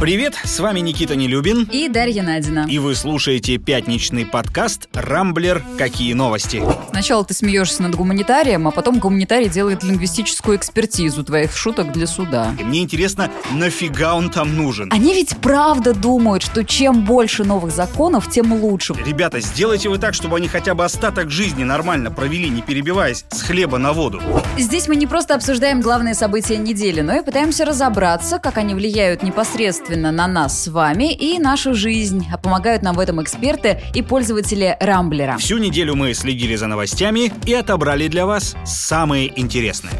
Привет, 0.00 0.34
с 0.44 0.58
вами 0.60 0.80
Никита 0.80 1.14
Нелюбин. 1.14 1.68
И 1.70 1.86
Дарья 1.86 2.22
Надина. 2.22 2.66
И 2.70 2.78
вы 2.78 2.94
слушаете 2.94 3.58
пятничный 3.58 4.24
подкаст 4.24 4.88
«Рамблер. 4.94 5.62
Какие 5.76 6.14
новости?». 6.14 6.62
Сначала 6.88 7.22
ты 7.22 7.34
смеешься 7.34 7.82
над 7.82 7.96
гуманитарием, 7.96 8.66
а 8.66 8.70
потом 8.70 8.98
гуманитарий 8.98 9.50
делает 9.50 9.84
лингвистическую 9.84 10.56
экспертизу 10.56 11.22
твоих 11.22 11.54
шуток 11.54 11.92
для 11.92 12.06
суда. 12.06 12.56
И 12.58 12.64
мне 12.64 12.80
интересно, 12.80 13.30
нафига 13.52 14.14
он 14.14 14.30
там 14.30 14.56
нужен? 14.56 14.88
Они 14.90 15.12
ведь 15.12 15.36
правда 15.36 15.92
думают, 15.92 16.44
что 16.44 16.64
чем 16.64 17.04
больше 17.04 17.44
новых 17.44 17.70
законов, 17.70 18.30
тем 18.30 18.54
лучше. 18.54 18.94
Ребята, 19.04 19.40
сделайте 19.40 19.90
вы 19.90 19.98
так, 19.98 20.14
чтобы 20.14 20.38
они 20.38 20.48
хотя 20.48 20.74
бы 20.74 20.82
остаток 20.82 21.30
жизни 21.30 21.62
нормально 21.62 22.10
провели, 22.10 22.48
не 22.48 22.62
перебиваясь 22.62 23.26
с 23.28 23.42
хлеба 23.42 23.76
на 23.76 23.92
воду. 23.92 24.22
Здесь 24.56 24.88
мы 24.88 24.96
не 24.96 25.06
просто 25.06 25.34
обсуждаем 25.34 25.82
главные 25.82 26.14
события 26.14 26.56
недели, 26.56 27.02
но 27.02 27.16
и 27.16 27.22
пытаемся 27.22 27.66
разобраться, 27.66 28.38
как 28.38 28.56
они 28.56 28.74
влияют 28.74 29.22
непосредственно 29.22 29.89
непосредственно 29.90 30.12
на 30.12 30.26
нас 30.26 30.64
с 30.64 30.68
вами 30.68 31.12
и 31.12 31.38
нашу 31.38 31.74
жизнь. 31.74 32.26
А 32.32 32.38
помогают 32.38 32.82
нам 32.82 32.96
в 32.96 33.00
этом 33.00 33.22
эксперты 33.22 33.80
и 33.94 34.02
пользователи 34.02 34.76
Рамблера. 34.80 35.36
Всю 35.38 35.58
неделю 35.58 35.94
мы 35.94 36.14
следили 36.14 36.56
за 36.56 36.66
новостями 36.66 37.32
и 37.46 37.54
отобрали 37.54 38.08
для 38.08 38.26
вас 38.26 38.56
самые 38.64 39.38
интересные. 39.38 39.92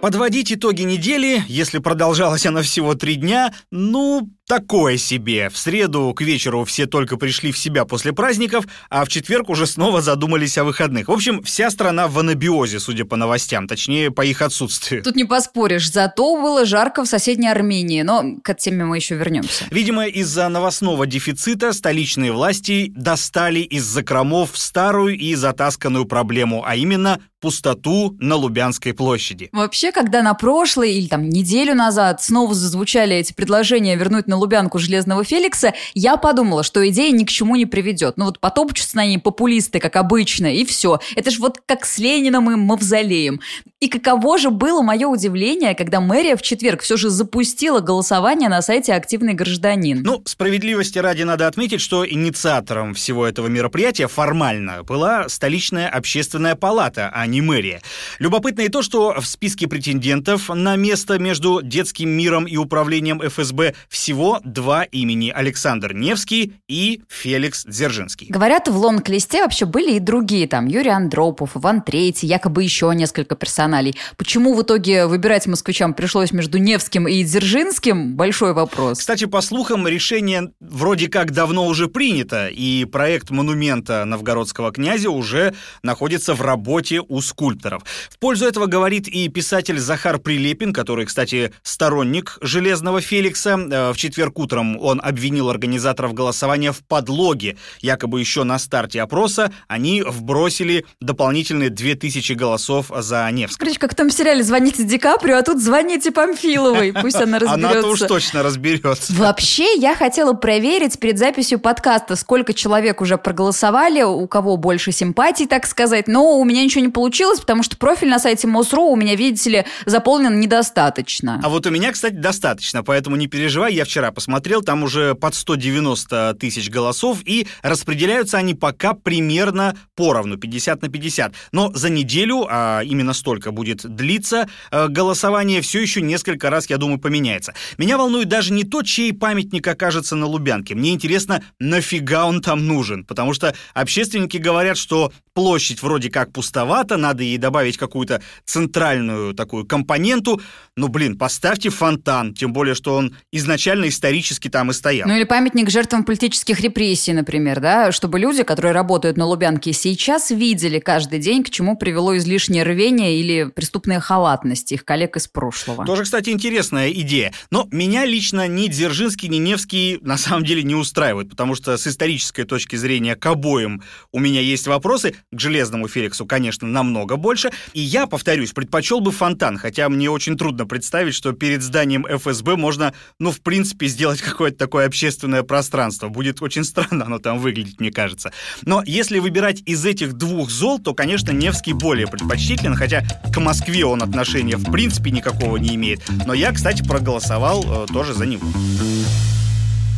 Подводить 0.00 0.50
итоги 0.50 0.82
недели, 0.82 1.42
если 1.46 1.78
продолжалась 1.78 2.46
она 2.46 2.62
всего 2.62 2.94
три 2.94 3.16
дня, 3.16 3.52
ну, 3.70 4.30
такое 4.50 4.96
себе. 4.96 5.48
В 5.48 5.56
среду 5.56 6.12
к 6.12 6.22
вечеру 6.22 6.64
все 6.64 6.86
только 6.86 7.16
пришли 7.16 7.52
в 7.52 7.58
себя 7.58 7.84
после 7.84 8.12
праздников, 8.12 8.64
а 8.88 9.04
в 9.04 9.08
четверг 9.08 9.48
уже 9.48 9.64
снова 9.64 10.02
задумались 10.02 10.58
о 10.58 10.64
выходных. 10.64 11.06
В 11.06 11.12
общем, 11.12 11.40
вся 11.44 11.70
страна 11.70 12.08
в 12.08 12.18
анабиозе, 12.18 12.80
судя 12.80 13.04
по 13.04 13.14
новостям, 13.14 13.68
точнее, 13.68 14.10
по 14.10 14.22
их 14.22 14.42
отсутствию. 14.42 15.04
Тут 15.04 15.14
не 15.14 15.22
поспоришь, 15.22 15.92
зато 15.92 16.34
было 16.34 16.64
жарко 16.64 17.04
в 17.04 17.06
соседней 17.06 17.48
Армении, 17.48 18.02
но 18.02 18.24
к 18.42 18.50
этой 18.50 18.62
теме 18.62 18.84
мы 18.84 18.96
еще 18.96 19.14
вернемся. 19.14 19.66
Видимо, 19.70 20.08
из-за 20.08 20.48
новостного 20.48 21.06
дефицита 21.06 21.72
столичные 21.72 22.32
власти 22.32 22.92
достали 22.96 23.60
из 23.60 23.84
закромов 23.84 24.58
старую 24.58 25.16
и 25.16 25.36
затасканную 25.36 26.06
проблему, 26.06 26.64
а 26.66 26.74
именно 26.74 27.20
пустоту 27.40 28.16
на 28.20 28.36
Лубянской 28.36 28.92
площади. 28.94 29.48
Вообще, 29.52 29.92
когда 29.92 30.22
на 30.22 30.34
прошлой 30.34 30.92
или 30.92 31.08
там 31.08 31.28
неделю 31.28 31.74
назад 31.74 32.22
снова 32.22 32.54
зазвучали 32.54 33.16
эти 33.16 33.32
предложения 33.32 33.96
вернуть 33.96 34.26
на 34.26 34.36
Лубянку 34.40 34.78
Железного 34.78 35.24
Феликса, 35.24 35.74
я 35.94 36.16
подумала, 36.16 36.62
что 36.62 36.86
идея 36.88 37.12
ни 37.12 37.24
к 37.24 37.28
чему 37.28 37.56
не 37.56 37.66
приведет. 37.66 38.16
Ну 38.16 38.24
вот 38.24 38.40
потопчутся 38.40 38.96
на 38.96 39.06
ней 39.06 39.18
популисты, 39.18 39.78
как 39.78 39.96
обычно, 39.96 40.52
и 40.52 40.64
все. 40.64 40.98
Это 41.14 41.30
же 41.30 41.40
вот 41.40 41.60
как 41.64 41.84
с 41.84 41.98
Лениным 41.98 42.50
и 42.50 42.56
Мавзолеем. 42.56 43.40
И 43.80 43.88
каково 43.88 44.36
же 44.36 44.50
было 44.50 44.82
мое 44.82 45.08
удивление, 45.08 45.74
когда 45.74 46.02
мэрия 46.02 46.36
в 46.36 46.42
четверг 46.42 46.82
все 46.82 46.98
же 46.98 47.08
запустила 47.08 47.80
голосование 47.80 48.50
на 48.50 48.60
сайте 48.60 48.92
«Активный 48.92 49.32
гражданин». 49.32 50.02
Ну, 50.02 50.20
справедливости 50.26 50.98
ради 50.98 51.22
надо 51.22 51.46
отметить, 51.46 51.80
что 51.80 52.06
инициатором 52.06 52.92
всего 52.92 53.26
этого 53.26 53.46
мероприятия 53.46 54.06
формально 54.06 54.82
была 54.82 55.30
столичная 55.30 55.88
общественная 55.88 56.56
палата, 56.56 57.10
а 57.14 57.26
не 57.26 57.40
мэрия. 57.40 57.80
Любопытно 58.18 58.60
и 58.60 58.68
то, 58.68 58.82
что 58.82 59.18
в 59.18 59.26
списке 59.26 59.66
претендентов 59.66 60.50
на 60.50 60.76
место 60.76 61.18
между 61.18 61.62
детским 61.62 62.10
миром 62.10 62.44
и 62.44 62.58
управлением 62.58 63.22
ФСБ 63.26 63.74
всего 63.88 64.40
два 64.44 64.82
имени– 64.82 65.30
Александр 65.34 65.94
Невский 65.94 66.52
и 66.68 67.00
Феликс 67.08 67.64
Дзержинский. 67.64 68.26
Говорят, 68.28 68.68
в 68.68 68.76
лонг-листе 68.76 69.40
вообще 69.40 69.64
были 69.64 69.94
и 69.94 70.00
другие, 70.00 70.46
там 70.46 70.66
Юрий 70.66 70.90
Андропов, 70.90 71.56
Иван 71.56 71.80
Третий, 71.80 72.26
якобы 72.26 72.62
еще 72.62 72.92
несколько 72.94 73.36
персоналей. 73.70 73.94
Почему 74.16 74.54
в 74.54 74.62
итоге 74.62 75.06
выбирать 75.06 75.46
москвичам 75.46 75.94
пришлось 75.94 76.32
между 76.32 76.58
Невским 76.58 77.06
и 77.08 77.22
Дзержинским– 77.22 78.14
большой 78.16 78.52
вопрос. 78.52 78.98
Кстати, 78.98 79.26
по 79.26 79.40
слухам, 79.40 79.86
решение 79.86 80.50
вроде 80.60 81.08
как 81.08 81.32
давно 81.32 81.66
уже 81.66 81.86
принято, 81.88 82.48
и 82.48 82.84
проект 82.84 83.30
монумента 83.30 84.04
новгородского 84.04 84.72
князя 84.72 85.10
уже 85.10 85.54
находится 85.82 86.34
в 86.34 86.42
работе 86.42 87.00
у 87.00 87.20
скульпторов. 87.20 87.82
В 88.10 88.18
пользу 88.18 88.46
этого 88.46 88.66
говорит 88.66 89.08
и 89.08 89.28
писатель 89.28 89.78
Захар 89.78 90.18
Прилепин, 90.18 90.72
который, 90.72 91.06
кстати, 91.06 91.52
сторонник 91.62 92.38
Железного 92.40 93.00
Феликса. 93.00 93.50
Э, 93.50 93.92
в 93.92 93.96
четверг 93.96 94.38
утром 94.38 94.78
он 94.80 95.00
обвинил 95.02 95.48
организаторов 95.48 96.14
голосования 96.14 96.72
в 96.72 96.80
подлоге. 96.86 97.56
Якобы 97.80 98.20
еще 98.20 98.44
на 98.44 98.58
старте 98.58 99.00
опроса 99.02 99.52
они 99.68 100.02
вбросили 100.02 100.84
дополнительные 101.00 101.70
2000 101.70 102.32
голосов 102.32 102.90
за 102.96 103.30
Невск. 103.30 103.59
Короче, 103.60 103.78
как 103.78 103.92
в 103.92 103.94
том 103.94 104.08
сериале 104.08 104.42
«Звоните 104.42 104.84
Ди 104.84 104.96
Каприо», 104.96 105.36
а 105.36 105.42
тут 105.42 105.60
звоните 105.60 106.12
Памфиловой. 106.12 106.94
Пусть 106.94 107.16
она 107.16 107.38
разберется. 107.38 107.68
Она-то 107.68 107.88
уж 107.88 107.98
точно 107.98 108.42
разберется. 108.42 109.12
Вообще, 109.12 109.74
я 109.76 109.94
хотела 109.94 110.32
проверить 110.32 110.98
перед 110.98 111.18
записью 111.18 111.58
подкаста, 111.58 112.16
сколько 112.16 112.54
человек 112.54 113.02
уже 113.02 113.18
проголосовали, 113.18 114.00
у 114.00 114.26
кого 114.28 114.56
больше 114.56 114.92
симпатий, 114.92 115.46
так 115.46 115.66
сказать. 115.66 116.08
Но 116.08 116.38
у 116.38 116.44
меня 116.46 116.64
ничего 116.64 116.82
не 116.82 116.88
получилось, 116.88 117.40
потому 117.40 117.62
что 117.62 117.76
профиль 117.76 118.08
на 118.08 118.18
сайте 118.18 118.46
МОСРУ 118.46 118.82
у 118.84 118.96
меня, 118.96 119.14
видите 119.14 119.50
ли, 119.50 119.64
заполнен 119.84 120.40
недостаточно. 120.40 121.38
А 121.44 121.50
вот 121.50 121.66
у 121.66 121.70
меня, 121.70 121.92
кстати, 121.92 122.14
достаточно, 122.14 122.82
поэтому 122.82 123.16
не 123.16 123.26
переживай, 123.26 123.74
я 123.74 123.84
вчера 123.84 124.10
посмотрел, 124.10 124.62
там 124.62 124.84
уже 124.84 125.14
под 125.14 125.34
190 125.34 126.38
тысяч 126.40 126.70
голосов, 126.70 127.18
и 127.26 127.46
распределяются 127.60 128.38
они 128.38 128.54
пока 128.54 128.94
примерно 128.94 129.76
поровну, 129.96 130.38
50 130.38 130.80
на 130.80 130.88
50. 130.88 131.34
Но 131.52 131.70
за 131.74 131.90
неделю, 131.90 132.46
а 132.48 132.80
именно 132.80 133.12
столько 133.12 133.49
будет 133.50 133.84
длиться, 133.84 134.48
э, 134.70 134.88
голосование 134.88 135.60
все 135.60 135.80
еще 135.80 136.02
несколько 136.02 136.50
раз, 136.50 136.68
я 136.70 136.78
думаю, 136.78 136.98
поменяется. 136.98 137.54
Меня 137.78 137.98
волнует 137.98 138.28
даже 138.28 138.52
не 138.52 138.64
то, 138.64 138.82
чей 138.82 139.12
памятник 139.12 139.66
окажется 139.66 140.16
на 140.16 140.26
Лубянке. 140.26 140.74
Мне 140.74 140.92
интересно, 140.92 141.42
нафига 141.58 142.26
он 142.26 142.40
там 142.40 142.66
нужен, 142.66 143.04
потому 143.04 143.34
что 143.34 143.54
общественники 143.74 144.36
говорят, 144.36 144.76
что 144.76 145.12
площадь 145.34 145.82
вроде 145.82 146.10
как 146.10 146.32
пустовата, 146.32 146.96
надо 146.96 147.22
ей 147.22 147.38
добавить 147.38 147.76
какую-то 147.76 148.22
центральную 148.44 149.34
такую 149.34 149.64
компоненту. 149.66 150.40
Ну, 150.76 150.88
блин, 150.88 151.16
поставьте 151.16 151.70
фонтан, 151.70 152.34
тем 152.34 152.52
более, 152.52 152.74
что 152.74 152.94
он 152.94 153.16
изначально 153.32 153.88
исторически 153.88 154.48
там 154.48 154.70
и 154.70 154.74
стоял. 154.74 155.08
Ну 155.08 155.16
или 155.16 155.24
памятник 155.24 155.70
жертвам 155.70 156.04
политических 156.04 156.60
репрессий, 156.60 157.12
например, 157.12 157.60
да, 157.60 157.92
чтобы 157.92 158.18
люди, 158.18 158.42
которые 158.42 158.72
работают 158.72 159.16
на 159.16 159.26
Лубянке 159.26 159.72
сейчас, 159.72 160.30
видели 160.30 160.78
каждый 160.78 161.18
день, 161.18 161.42
к 161.42 161.50
чему 161.50 161.76
привело 161.76 162.16
излишнее 162.16 162.62
рвение 162.62 163.16
или 163.18 163.39
преступная 163.46 164.00
халатность 164.00 164.72
их 164.72 164.84
коллег 164.84 165.16
из 165.16 165.28
прошлого. 165.28 165.84
Тоже, 165.84 166.04
кстати, 166.04 166.30
интересная 166.30 166.90
идея. 166.90 167.32
Но 167.50 167.68
меня 167.70 168.04
лично 168.04 168.48
ни 168.48 168.68
Дзержинский, 168.68 169.28
ни 169.28 169.36
Невский 169.36 169.98
на 170.02 170.16
самом 170.16 170.44
деле 170.44 170.62
не 170.62 170.74
устраивают, 170.74 171.30
потому 171.30 171.54
что 171.54 171.76
с 171.76 171.86
исторической 171.86 172.44
точки 172.44 172.76
зрения 172.76 173.16
к 173.16 173.26
обоим 173.26 173.82
у 174.12 174.18
меня 174.18 174.40
есть 174.40 174.66
вопросы, 174.66 175.14
к 175.32 175.40
Железному 175.40 175.88
Феликсу, 175.88 176.26
конечно, 176.26 176.66
намного 176.66 177.16
больше, 177.16 177.50
и 177.72 177.80
я, 177.80 178.06
повторюсь, 178.06 178.52
предпочел 178.52 179.00
бы 179.00 179.12
фонтан, 179.12 179.58
хотя 179.58 179.88
мне 179.88 180.10
очень 180.10 180.36
трудно 180.36 180.66
представить, 180.66 181.14
что 181.14 181.32
перед 181.32 181.62
зданием 181.62 182.06
ФСБ 182.06 182.56
можно, 182.56 182.94
ну, 183.18 183.30
в 183.30 183.40
принципе, 183.40 183.86
сделать 183.86 184.20
какое-то 184.20 184.58
такое 184.58 184.86
общественное 184.86 185.42
пространство. 185.42 186.08
Будет 186.08 186.42
очень 186.42 186.64
странно 186.64 187.06
оно 187.06 187.18
там 187.18 187.38
выглядеть, 187.38 187.80
мне 187.80 187.90
кажется. 187.90 188.32
Но 188.62 188.82
если 188.86 189.18
выбирать 189.18 189.62
из 189.66 189.84
этих 189.84 190.14
двух 190.14 190.50
зол, 190.50 190.78
то, 190.78 190.94
конечно, 190.94 191.30
Невский 191.32 191.72
более 191.72 192.06
предпочтителен, 192.06 192.74
хотя 192.74 193.04
к 193.32 193.40
Москве 193.40 193.84
он 193.84 194.02
отношения 194.02 194.56
в 194.56 194.70
принципе 194.70 195.10
никакого 195.10 195.56
не 195.56 195.74
имеет. 195.74 196.02
Но 196.26 196.34
я, 196.34 196.52
кстати, 196.52 196.82
проголосовал 196.82 197.64
э, 197.64 197.86
тоже 197.92 198.14
за 198.14 198.26
него. 198.26 198.46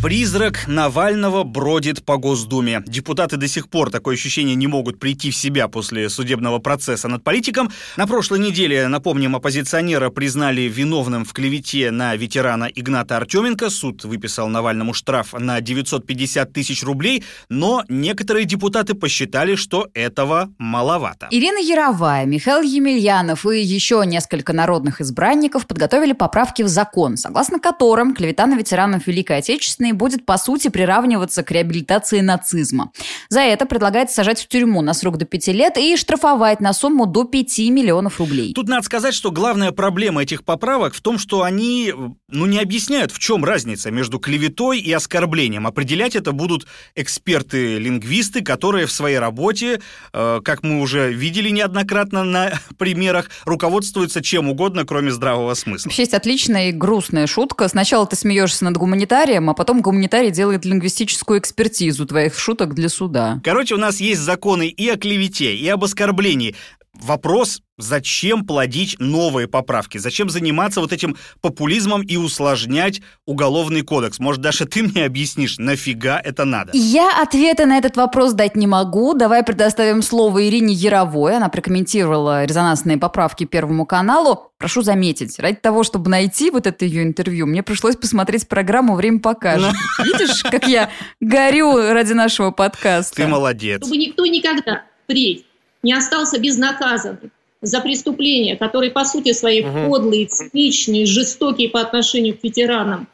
Призрак 0.02 0.66
Навального 0.66 1.44
бродит 1.44 2.04
по 2.04 2.16
Госдуме. 2.16 2.82
Депутаты 2.88 3.36
до 3.36 3.46
сих 3.46 3.68
пор 3.68 3.88
такое 3.88 4.16
ощущение 4.16 4.56
не 4.56 4.66
могут 4.66 4.98
прийти 4.98 5.30
в 5.30 5.36
себя 5.36 5.68
после 5.68 6.10
судебного 6.10 6.58
процесса 6.58 7.06
над 7.06 7.22
политиком. 7.22 7.70
На 7.96 8.08
прошлой 8.08 8.40
неделе, 8.40 8.88
напомним, 8.88 9.36
оппозиционера 9.36 10.10
признали 10.10 10.62
виновным 10.62 11.24
в 11.24 11.32
клевете 11.32 11.92
на 11.92 12.16
ветерана 12.16 12.64
Игната 12.64 13.16
Артеменко. 13.16 13.70
Суд 13.70 14.02
выписал 14.02 14.48
Навальному 14.48 14.92
штраф 14.92 15.34
на 15.34 15.60
950 15.60 16.52
тысяч 16.52 16.82
рублей, 16.82 17.22
но 17.48 17.84
некоторые 17.88 18.44
депутаты 18.44 18.94
посчитали, 18.94 19.54
что 19.54 19.86
этого 19.94 20.50
маловато. 20.58 21.28
Ирина 21.30 21.58
Яровая, 21.58 22.26
Михаил 22.26 22.62
Емельянов 22.62 23.46
и 23.46 23.62
еще 23.62 24.02
несколько 24.04 24.52
народных 24.52 25.00
избранников 25.00 25.68
подготовили 25.68 26.12
поправки 26.12 26.62
в 26.62 26.68
закон, 26.68 27.16
согласно 27.16 27.60
которым 27.60 28.16
клевета 28.16 28.46
на 28.46 28.56
ветеранов 28.56 29.06
Великой 29.06 29.38
Отечественной 29.38 29.91
наказаниями 29.92 29.96
будет, 29.96 30.26
по 30.26 30.38
сути, 30.38 30.68
приравниваться 30.68 31.42
к 31.42 31.50
реабилитации 31.50 32.20
нацизма. 32.20 32.90
За 33.28 33.40
это 33.40 33.66
предлагается 33.66 34.16
сажать 34.16 34.40
в 34.40 34.48
тюрьму 34.48 34.82
на 34.82 34.94
срок 34.94 35.18
до 35.18 35.24
пяти 35.24 35.52
лет 35.52 35.76
и 35.78 35.96
штрафовать 35.96 36.60
на 36.60 36.72
сумму 36.72 37.06
до 37.06 37.24
5 37.24 37.58
миллионов 37.70 38.18
рублей. 38.18 38.52
Тут 38.54 38.68
надо 38.68 38.84
сказать, 38.84 39.14
что 39.14 39.30
главная 39.30 39.72
проблема 39.72 40.22
этих 40.22 40.44
поправок 40.44 40.94
в 40.94 41.00
том, 41.00 41.18
что 41.18 41.42
они 41.42 41.92
ну, 42.28 42.46
не 42.46 42.58
объясняют, 42.58 43.12
в 43.12 43.18
чем 43.18 43.44
разница 43.44 43.90
между 43.90 44.18
клеветой 44.18 44.80
и 44.80 44.92
оскорблением. 44.92 45.66
Определять 45.66 46.16
это 46.16 46.32
будут 46.32 46.66
эксперты-лингвисты, 46.96 48.42
которые 48.42 48.86
в 48.86 48.92
своей 48.92 49.18
работе, 49.18 49.80
э, 50.12 50.40
как 50.44 50.62
мы 50.62 50.80
уже 50.80 51.12
видели 51.12 51.50
неоднократно 51.50 52.24
на 52.24 52.52
примерах, 52.78 53.30
руководствуются 53.44 54.22
чем 54.22 54.48
угодно, 54.48 54.84
кроме 54.84 55.10
здравого 55.10 55.54
смысла. 55.54 55.88
Вообще 55.88 56.02
есть 56.02 56.14
отличная 56.14 56.70
и 56.70 56.72
грустная 56.72 57.26
шутка. 57.26 57.68
Сначала 57.68 58.06
ты 58.06 58.16
смеешься 58.16 58.64
над 58.64 58.76
гуманитарием, 58.76 59.50
а 59.50 59.54
потом 59.54 59.81
гуманитарий 59.82 60.30
делает 60.30 60.64
лингвистическую 60.64 61.38
экспертизу 61.38 62.06
твоих 62.06 62.38
шуток 62.38 62.74
для 62.74 62.88
суда. 62.88 63.40
Короче, 63.44 63.74
у 63.74 63.78
нас 63.78 64.00
есть 64.00 64.20
законы 64.20 64.68
и 64.68 64.88
о 64.88 64.96
клевете, 64.96 65.54
и 65.54 65.68
об 65.68 65.84
оскорблении. 65.84 66.54
Вопрос, 67.00 67.62
зачем 67.78 68.44
плодить 68.44 68.96
новые 69.00 69.48
поправки? 69.48 69.98
Зачем 69.98 70.28
заниматься 70.28 70.80
вот 70.80 70.92
этим 70.92 71.16
популизмом 71.40 72.02
и 72.02 72.16
усложнять 72.16 73.00
уголовный 73.26 73.82
кодекс? 73.82 74.18
Может, 74.18 74.42
даже 74.42 74.66
ты 74.66 74.82
мне 74.82 75.06
объяснишь, 75.06 75.56
нафига 75.58 76.20
это 76.22 76.44
надо? 76.44 76.72
Я 76.74 77.20
ответа 77.20 77.66
на 77.66 77.78
этот 77.78 77.96
вопрос 77.96 78.34
дать 78.34 78.56
не 78.56 78.66
могу. 78.66 79.14
Давай 79.14 79.42
предоставим 79.42 80.02
слово 80.02 80.46
Ирине 80.46 80.74
Яровой. 80.74 81.36
Она 81.38 81.48
прокомментировала 81.48 82.44
резонансные 82.44 82.98
поправки 82.98 83.44
Первому 83.44 83.86
каналу. 83.86 84.52
Прошу 84.58 84.82
заметить, 84.82 85.38
ради 85.40 85.56
того, 85.56 85.82
чтобы 85.82 86.08
найти 86.10 86.50
вот 86.50 86.66
это 86.66 86.84
ее 86.84 87.02
интервью, 87.02 87.46
мне 87.46 87.64
пришлось 87.64 87.96
посмотреть 87.96 88.46
программу 88.46 88.94
«Время 88.94 89.18
покажет». 89.18 89.74
Видишь, 90.04 90.42
как 90.44 90.68
я 90.68 90.90
горю 91.20 91.74
ради 91.92 92.12
нашего 92.12 92.52
подкаста? 92.52 93.16
Ты 93.16 93.26
молодец. 93.26 93.80
Чтобы 93.80 93.96
никто 93.96 94.24
никогда 94.26 94.84
впредь 95.04 95.46
не 95.82 95.92
остался 95.92 96.38
безнаказанным 96.38 97.30
за 97.60 97.80
преступления, 97.80 98.56
которые 98.56 98.90
по 98.90 99.04
сути 99.04 99.32
своей 99.32 99.64
угу. 99.64 99.88
подлые, 99.88 100.26
циничные, 100.26 101.06
жестокие 101.06 101.68
по 101.68 101.80
отношению 101.80 102.36
к 102.36 102.42
ветеранам. 102.42 103.08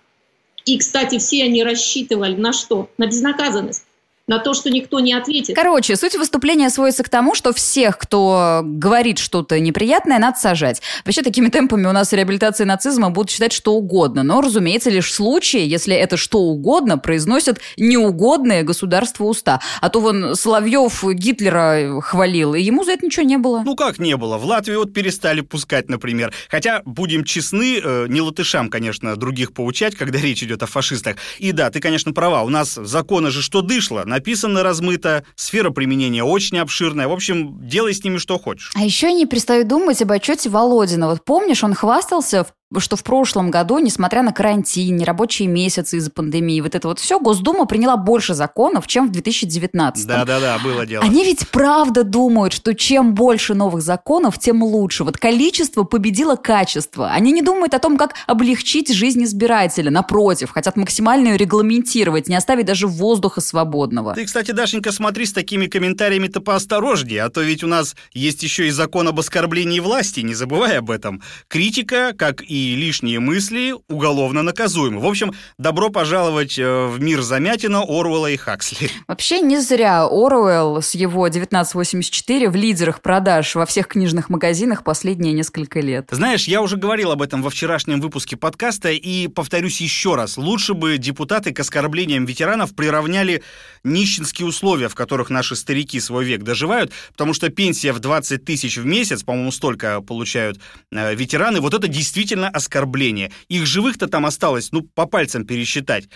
И, 0.65 0.79
кстати, 0.79 1.19
все 1.19 1.45
они 1.45 1.63
рассчитывали 1.63 2.35
на 2.35 2.53
что? 2.53 2.91
На 2.99 3.07
безнаказанность 3.07 3.85
на 4.29 4.39
то, 4.39 4.55
что 4.55 4.71
никто 4.71 5.01
не 5.01 5.15
ответит. 5.15 5.57
Короче, 5.57 5.97
суть 5.97 6.15
выступления 6.15 6.71
сводится 6.71 7.03
к 7.03 7.09
тому, 7.09 7.35
что 7.35 7.53
всех, 7.53 7.99
кто 7.99 8.61
говорит 8.63 9.19
что-то 9.19 9.59
неприятное, 9.59 10.19
надо 10.19 10.39
сажать. 10.39 10.83
Вообще, 11.05 11.23
такими 11.23 11.49
темпами 11.49 11.87
у 11.87 11.93
нас 11.93 12.13
реабилитации 12.13 12.65
нацизма 12.65 13.11
будут 13.11 13.31
считать 13.31 13.53
что 13.53 13.75
угодно. 13.75 14.23
Но, 14.23 14.41
разумеется, 14.41 14.91
лишь 14.91 15.11
в 15.11 15.15
случае, 15.15 15.67
если 15.67 15.97
это 15.97 16.17
что 16.17 16.41
угодно 16.41 16.99
произносят 16.99 17.59
неугодные 17.77 18.63
государству 18.63 19.27
уста. 19.27 19.61
А 19.81 19.89
то 19.89 20.01
вон 20.01 20.37
Соловьев 20.37 21.03
Гитлера 21.05 22.01
хвалил, 22.03 22.55
и 22.55 22.63
ему 22.63 22.85
за 22.85 22.93
это 22.93 23.07
ничего 23.07 23.25
не 23.25 23.39
было. 23.39 23.63
Ну 23.65 23.75
как 23.75 23.99
не 23.99 24.17
было? 24.17 24.37
В 24.37 24.45
Латвии 24.45 24.77
вот 24.77 24.93
перестали 24.93 25.41
пускать, 25.41 25.89
например. 25.89 26.33
Хотя, 26.49 26.83
будем 26.85 27.25
честны, 27.25 27.81
э, 27.83 28.07
не 28.09 28.21
латышам, 28.21 28.69
конечно, 28.69 29.17
других 29.17 29.55
поучать, 29.55 29.97
когда 29.97 30.19
речь 30.19 30.43
идет 30.43 30.63
о 30.63 30.67
фашистах. 30.67 31.17
И 31.39 31.53
да, 31.53 31.71
ты, 31.71 31.81
конечно, 31.81 32.13
права. 32.13 32.43
У 32.43 32.51
нас 32.51 32.75
законы 32.75 33.31
же 33.31 33.43
что 33.43 33.63
дышло 33.63 34.05
написано 34.19 34.65
размыто, 34.65 35.25
сфера 35.37 35.71
применения 35.71 36.25
очень 36.25 36.59
обширная. 36.59 37.07
В 37.07 37.13
общем, 37.13 37.67
делай 37.67 37.95
с 37.95 38.03
ними 38.03 38.19
что 38.19 38.39
хочешь. 38.39 38.73
А 38.75 38.83
еще 38.83 39.13
не 39.13 39.27
перестаю 39.27 39.65
думать 39.65 40.03
об 40.03 40.11
отчете 40.11 40.51
Володина. 40.51 41.09
Вот 41.09 41.25
помнишь, 41.25 41.63
он 41.63 41.75
хвастался 41.75 42.45
в 42.45 42.53
что 42.77 42.97
в 42.97 43.03
прошлом 43.03 43.51
году, 43.51 43.79
несмотря 43.79 44.23
на 44.23 44.33
карантин, 44.33 44.97
нерабочие 44.97 45.49
месяцы 45.49 45.97
из-за 45.97 46.11
пандемии, 46.11 46.61
вот 46.61 46.75
это 46.75 46.89
вот 46.89 46.99
все, 46.99 47.19
Госдума 47.19 47.65
приняла 47.65 47.97
больше 47.97 48.35
законов, 48.35 48.87
чем 48.87 49.09
в 49.09 49.11
2019. 49.11 50.07
Да-да-да, 50.07 50.59
было 50.59 50.85
дело. 50.85 51.03
Они 51.03 51.25
ведь 51.25 51.49
правда 51.49 52.05
думают, 52.05 52.53
что 52.53 52.75
чем 52.75 53.15
больше 53.15 53.55
новых 53.55 53.81
законов, 53.81 54.39
тем 54.39 54.63
лучше. 54.63 55.05
Вот 55.05 55.17
количество 55.17 55.85
победило 55.85 56.37
качество. 56.37 57.11
Они 57.11 57.33
не 57.33 57.41
думают 57.41 57.73
о 57.73 57.79
том, 57.79 57.97
как 57.97 58.15
облегчить 58.27 58.93
жизнь 58.93 59.25
избирателя. 59.25 59.91
Напротив, 59.91 60.51
хотят 60.51 60.77
максимально 60.77 61.29
ее 61.29 61.37
регламентировать, 61.39 62.29
не 62.29 62.37
оставить 62.37 62.67
даже 62.67 62.87
воздуха 62.87 63.41
свободного. 63.41 64.15
Ты, 64.15 64.27
кстати, 64.27 64.51
Дашенька, 64.51 64.93
смотри 64.93 65.25
с 65.25 65.33
такими 65.33 65.67
комментариями-то 65.67 66.43
поосторожнее, 66.43 67.23
а 67.23 67.31
то 67.31 67.41
ведь 67.41 67.65
у 67.65 67.67
нас 67.67 67.97
есть 68.13 68.43
еще 68.43 68.69
и 68.69 68.71
закон 68.71 69.09
об 69.09 69.19
оскорблении 69.19 69.81
власти, 69.81 70.21
не 70.21 70.35
забывай 70.35 70.79
об 70.79 70.91
этом. 70.91 71.23
Критика, 71.49 72.13
как 72.17 72.43
и 72.43 72.58
и 72.59 72.75
лишние 72.75 73.21
мысли 73.21 73.75
уголовно 73.89 74.43
наказуемы. 74.43 75.01
В 75.01 75.07
общем, 75.07 75.33
добро 75.59 75.91
пожаловать 75.91 76.59
э, 76.59 76.87
в 76.87 77.01
мир 77.01 77.23
Замятина, 77.23 77.83
Оруэлла 77.83 78.31
и 78.31 78.37
Хаксли. 78.37 78.91
Вообще 79.07 79.41
не 79.41 79.61
зря 79.61 80.05
Оруэлл 80.05 80.83
с 80.83 80.95
его 80.95 81.25
1984 81.25 82.51
в 82.51 82.57
лидерах 82.57 83.01
продаж 83.01 83.55
во 83.55 83.67
всех 83.67 83.89
книжных 83.89 84.29
магазинах 84.29 84.85
последние 84.85 85.33
несколько 85.33 85.81
лет. 85.81 86.09
Знаешь, 86.11 86.49
я 86.49 86.61
уже 86.63 86.77
говорил 86.77 87.13
об 87.13 87.23
этом 87.23 87.43
во 87.43 87.51
вчерашнем 87.51 88.01
выпуске 88.01 88.37
подкаста 88.37 88.91
и 88.91 89.29
повторюсь 89.29 89.81
еще 89.81 90.15
раз. 90.15 90.37
Лучше 90.37 90.75
бы 90.75 90.99
депутаты 90.99 91.53
к 91.53 91.61
оскорблениям 91.61 92.25
ветеранов 92.25 92.75
приравняли 92.75 93.43
нищенские 93.85 94.47
условия, 94.47 94.89
в 94.89 94.95
которых 94.95 95.31
наши 95.31 95.57
старики 95.57 96.01
свой 96.01 96.25
век 96.25 96.43
доживают, 96.43 96.93
потому 97.13 97.35
что 97.35 97.49
пенсия 97.49 97.93
в 97.93 98.01
20 98.01 98.45
тысяч 98.45 98.77
в 98.77 98.87
месяц, 98.87 99.23
по-моему, 99.23 99.53
столько 99.53 100.01
получают 100.01 100.59
э, 100.91 101.15
ветераны, 101.15 101.61
вот 101.61 101.75
это 101.75 101.89
действительно 101.89 102.48
оскорбление. 102.49 103.31
Их 103.49 103.67
живых-то 103.67 104.07
там 104.07 104.27
осталось, 104.27 104.73
ну, 104.73 104.83
по 104.83 105.07
пальцам 105.07 105.45
пересчитать. 105.45 106.09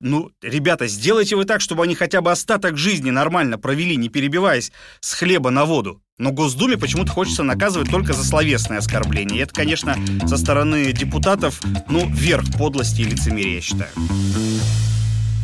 Ну, 0.00 0.30
ребята, 0.42 0.88
сделайте 0.88 1.36
вы 1.36 1.46
так, 1.46 1.62
чтобы 1.62 1.84
они 1.84 1.94
хотя 1.94 2.20
бы 2.20 2.30
остаток 2.30 2.76
жизни 2.76 3.10
нормально 3.10 3.58
провели, 3.58 3.96
не 3.96 4.10
перебиваясь 4.10 4.70
с 5.00 5.14
хлеба 5.14 5.50
на 5.50 5.64
воду. 5.64 6.02
Но 6.18 6.32
Госдуме 6.32 6.76
почему-то 6.76 7.12
хочется 7.12 7.42
наказывать 7.42 7.90
только 7.90 8.12
за 8.12 8.24
словесное 8.24 8.78
оскорбление. 8.78 9.38
И 9.38 9.42
это, 9.42 9.54
конечно, 9.54 9.96
со 10.26 10.36
стороны 10.36 10.92
депутатов, 10.92 11.62
ну, 11.88 12.08
верх 12.10 12.44
подлости 12.58 13.02
и 13.02 13.04
лицемерия, 13.04 13.54
я 13.54 13.60
считаю. 13.62 13.90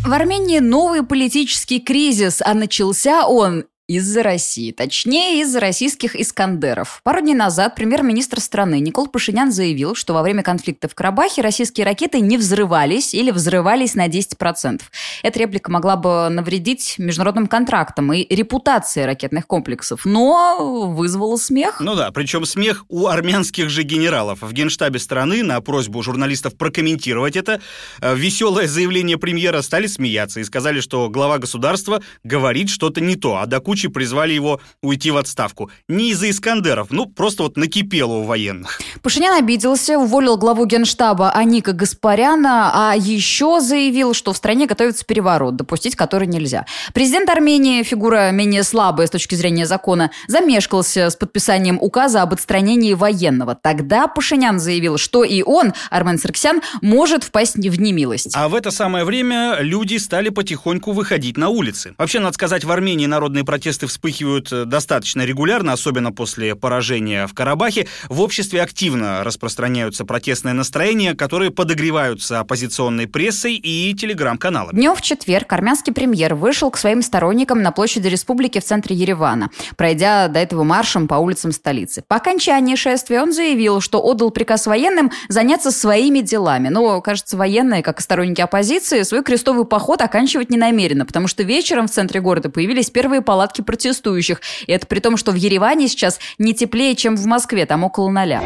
В 0.05 0.13
Армении 0.13 0.59
новый 0.59 1.03
политический 1.03 1.79
кризис, 1.79 2.43
а 2.43 2.55
начался 2.55 3.27
он 3.27 3.65
из-за 3.97 4.23
России, 4.23 4.73
точнее, 4.73 5.43
из-за 5.43 5.61
российских 5.61 6.17
«Искандеров». 6.17 7.01
Пару 7.05 7.21
дней 7.21 7.35
назад 7.35 7.75
премьер-министр 7.75 8.41
страны 8.41 8.81
Никол 8.81 9.07
Пашинян 9.07 9.53
заявил, 9.53 9.95
что 9.95 10.15
во 10.15 10.23
время 10.23 10.43
конфликта 10.43 10.89
в 10.89 10.95
Карабахе 10.95 11.43
российские 11.43 11.85
ракеты 11.85 12.21
не 12.21 12.39
взрывались 12.39 13.15
или 13.15 13.31
взрывались 13.31 13.95
на 13.95 14.09
10%. 14.09 14.81
Эта 15.23 15.39
реплика 15.39 15.71
могла 15.71 15.97
бы 15.97 16.29
навредить 16.31 16.97
международным 16.99 17.47
контрактам 17.47 18.13
и 18.13 18.35
репутации 18.35 19.03
ракетных 19.03 19.47
комплексов, 19.47 20.05
но 20.05 20.89
вызвала 20.89 21.37
смех. 21.37 21.81
Ну 21.81 21.95
да, 21.95 22.11
причем 22.13 22.45
смех 22.47 22.85
у 22.89 23.07
армянских 23.07 23.69
же 23.69 23.83
генералов. 23.83 24.39
В 24.41 24.53
генштабе 24.53 24.99
страны 24.99 25.43
на 25.43 25.61
просьбу 25.61 26.03
журналистов 26.03 26.57
прокомментировать 26.57 27.37
это 27.37 27.61
э, 28.01 28.15
веселое 28.17 28.67
заявление 28.67 29.19
премьера 29.19 29.61
стали 29.63 29.87
смеяться 29.87 30.41
и 30.41 30.45
сказали, 30.45 30.81
что 30.81 31.09
глава 31.11 31.39
государства 31.39 32.03
говорит 32.25 32.71
что-то 32.71 33.01
не 33.01 33.17
то, 33.17 33.37
а 33.37 33.47
до 33.47 33.61
кучи 33.61 33.82
призвали 33.89 34.33
его 34.33 34.61
уйти 34.83 35.11
в 35.11 35.17
отставку. 35.17 35.71
Не 35.89 36.11
из-за 36.11 36.31
Искандеров, 36.31 36.89
ну, 36.91 37.07
просто 37.07 37.45
вот 37.45 37.57
накипело 37.57 38.15
у 38.15 38.25
военных. 38.25 38.81
Пашинян 39.03 39.35
обиделся, 39.35 39.99
уволил 39.99 40.37
главу 40.37 40.67
генштаба 40.67 41.31
Аника 41.31 41.73
Гаспаряна, 41.73 42.71
а 42.75 42.97
еще 42.97 43.61
заявил, 43.61 44.15
что 44.15 44.33
в 44.33 44.37
стране 44.37 44.67
готовится 44.67 45.05
переворот, 45.05 45.57
допустить 45.57 45.97
который 45.97 46.27
нельзя. 46.27 46.67
Президент 46.95 47.29
Армении, 47.31 47.83
фигура 47.83 48.31
менее 48.31 48.63
слабая 48.63 49.07
с 49.07 49.11
точки 49.11 49.35
зрения 49.35 49.67
закона, 49.67 50.11
замешкался 50.29 51.11
с 51.11 51.17
подписанием 51.17 51.79
указа 51.81 52.23
об 52.23 52.33
отстранении 52.33 52.95
военного. 52.95 53.55
Тогда 53.55 54.07
Пашинян 54.07 54.59
заявил, 54.59 54.99
что 54.99 55.25
и 55.25 55.43
он, 55.43 55.73
Армен 55.91 56.19
Сарксян, 56.19 56.61
может 56.81 57.25
впасть 57.25 57.57
в 57.57 57.81
немилость. 57.81 58.33
А 58.35 58.49
в 58.49 58.55
это 58.55 58.71
самое 58.71 59.05
время 59.05 59.59
люди 59.61 59.97
стали 59.97 60.29
потихоньку 60.29 60.93
выходить 60.93 61.37
на 61.37 61.49
улицы. 61.49 61.95
Вообще, 61.99 62.19
надо 62.21 62.35
сказать, 62.35 62.65
в 62.65 62.71
Армении 62.71 63.07
народные 63.07 63.45
протесты 63.45 63.62
протесты 63.63 63.87
вспыхивают 63.87 64.51
э, 64.51 64.65
достаточно 64.65 65.23
регулярно, 65.23 65.73
особенно 65.73 66.11
после 66.11 66.57
поражения 66.57 67.29
в 67.29 67.33
Карабахе. 67.33 67.87
В 68.09 68.21
обществе 68.21 68.61
активно 68.61 69.23
распространяются 69.23 70.05
протестные 70.05 70.53
настроения, 70.53 71.15
которые 71.15 71.53
подогреваются 71.53 72.41
оппозиционной 72.41 73.07
прессой 73.07 73.55
и 73.55 73.95
телеграм-каналами. 73.95 74.75
Днем 74.75 74.97
в 74.97 75.01
четверг 75.01 75.53
армянский 75.53 75.93
премьер 75.93 76.35
вышел 76.35 76.73
к 76.73 76.77
своим 76.77 77.03
сторонникам 77.03 77.63
на 77.63 77.71
площади 77.71 78.09
республики 78.09 78.59
в 78.59 78.65
центре 78.65 78.97
Еревана, 78.97 79.51
пройдя 79.77 80.27
до 80.27 80.41
этого 80.41 80.65
маршем 80.65 81.07
по 81.07 81.15
улицам 81.15 81.53
столицы. 81.53 82.03
По 82.09 82.17
окончании 82.17 82.75
шествия 82.75 83.23
он 83.23 83.33
заявил, 83.33 83.81
что 83.81 84.03
отдал 84.05 84.33
приказ 84.33 84.67
военным 84.67 85.13
заняться 85.29 85.71
своими 85.71 86.19
делами. 86.19 86.67
Но, 86.67 87.01
кажется, 87.01 87.37
военные, 87.37 87.85
как 87.85 88.01
и 88.01 88.03
сторонники 88.03 88.41
оппозиции, 88.41 89.05
свой 89.05 89.23
крестовый 89.23 89.67
поход 89.67 90.03
оканчивать 90.03 90.51
не 90.51 90.59
намерены, 90.59 91.05
потому 91.05 91.29
что 91.29 91.45
вечером 91.45 91.87
в 91.87 91.93
центре 91.93 92.21
города 92.21 92.51
появились 92.51 92.91
первые 92.91 93.23
палатки 93.23 93.52
палатки 93.53 93.61
протестующих. 93.61 94.41
И 94.67 94.73
это 94.73 94.87
при 94.87 95.01
том, 95.01 95.17
что 95.17 95.33
в 95.33 95.35
Ереване 95.35 95.89
сейчас 95.89 96.19
не 96.39 96.55
теплее, 96.55 96.97
чем 96.97 97.17
в 97.17 97.27
Москве, 97.27 97.67
там 97.67 97.85
около 97.85 98.11
ноля. 98.11 98.43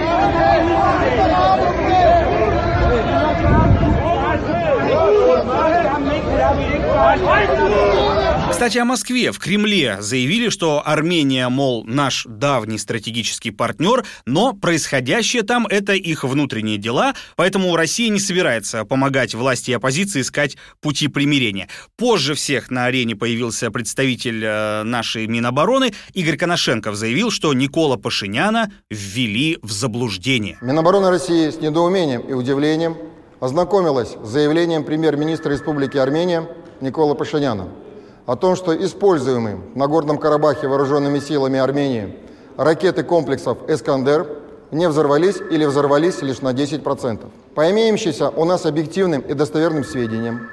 Fight! 7.17 7.66
Кстати, 8.57 8.79
о 8.79 8.87
Москве. 8.87 9.33
В 9.33 9.39
Кремле 9.39 9.99
заявили, 10.01 10.49
что 10.49 10.83
Армения, 10.83 11.47
мол, 11.51 11.85
наш 11.85 12.25
давний 12.27 12.79
стратегический 12.79 13.51
партнер, 13.51 14.03
но 14.25 14.55
происходящее 14.55 15.43
там— 15.43 15.67
это 15.71 15.93
их 15.93 16.25
внутренние 16.25 16.79
дела, 16.79 17.13
поэтому 17.37 17.77
Россия 17.77 18.09
не 18.09 18.19
собирается 18.19 18.87
помогать 18.87 19.35
власти 19.35 19.73
и 19.73 19.75
оппозиции 19.75 20.23
искать 20.23 20.57
пути 20.81 21.09
примирения. 21.09 21.69
Позже 21.99 22.33
всех 22.33 22.71
на 22.71 22.87
арене 22.87 23.15
появился 23.15 23.71
представитель 23.71 24.43
э, 24.43 24.85
нашей 24.85 25.27
Минобороны. 25.27 25.93
Игорь 26.15 26.39
Коношенков 26.39 26.95
заявил, 26.97 27.31
что 27.31 27.53
Никола 27.53 27.99
Пашиняна 27.99 28.73
ввели 28.91 29.59
в 29.61 29.71
заблуждение. 29.71 30.57
Минобороны 30.63 31.11
России 31.11 31.51
с 31.51 31.61
недоумением 31.61 32.23
и 32.23 32.33
удивлением 32.33 32.97
ознакомилась 33.39 34.17
с 34.25 34.29
заявлением 34.29 34.83
премьер-министра 34.83 35.53
Республики 35.53 35.99
Армения 35.99 36.49
Никола 36.81 37.15
Пашиняна 37.15 37.69
о 38.27 38.37
том, 38.37 38.57
что 38.57 38.77
используемые 38.77 39.59
на 39.75 39.87
Горном 39.87 40.19
Карабахе 40.19 40.67
вооруженными 40.69 41.21
силами 41.21 41.59
Армении 41.59 42.17
ракеты 42.57 43.05
комплексов 43.05 43.59
«Эскандер» 43.69 44.27
не 44.73 44.89
взорвались 44.89 45.37
или 45.51 45.65
взорвались 45.65 46.23
лишь 46.23 46.41
на 46.41 46.53
10%. 46.53 47.25
По 47.55 47.71
имеющимся 47.71 48.31
у 48.31 48.45
нас 48.45 48.67
объективным 48.67 49.21
и 49.21 49.33
достоверным 49.33 49.85
сведениям, 49.85 50.49